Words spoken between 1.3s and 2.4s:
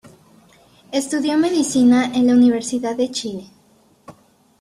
medicina en la